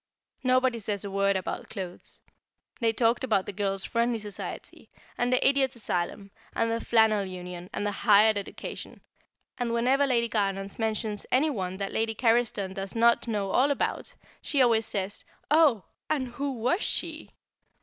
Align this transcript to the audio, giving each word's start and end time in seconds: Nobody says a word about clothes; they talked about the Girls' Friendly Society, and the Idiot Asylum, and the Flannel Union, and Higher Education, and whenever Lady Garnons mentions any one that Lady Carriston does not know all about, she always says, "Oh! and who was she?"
Nobody 0.43 0.79
says 0.79 1.05
a 1.05 1.11
word 1.11 1.35
about 1.35 1.69
clothes; 1.69 2.21
they 2.79 2.91
talked 2.91 3.23
about 3.23 3.45
the 3.45 3.53
Girls' 3.53 3.83
Friendly 3.83 4.17
Society, 4.17 4.89
and 5.15 5.31
the 5.31 5.47
Idiot 5.47 5.75
Asylum, 5.75 6.31
and 6.55 6.71
the 6.71 6.81
Flannel 6.83 7.23
Union, 7.23 7.69
and 7.71 7.87
Higher 7.87 8.33
Education, 8.35 9.01
and 9.59 9.71
whenever 9.73 10.07
Lady 10.07 10.27
Garnons 10.27 10.79
mentions 10.79 11.27
any 11.31 11.51
one 11.51 11.77
that 11.77 11.91
Lady 11.93 12.15
Carriston 12.15 12.73
does 12.73 12.95
not 12.95 13.27
know 13.27 13.51
all 13.51 13.69
about, 13.69 14.15
she 14.41 14.59
always 14.59 14.87
says, 14.87 15.23
"Oh! 15.51 15.83
and 16.09 16.29
who 16.29 16.51
was 16.53 16.81
she?" 16.81 17.29